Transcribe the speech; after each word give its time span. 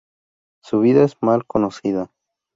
Su 0.63 0.79
vida 0.79 1.03
es 1.03 1.15
mal 1.21 1.45
conocida. 1.45 2.09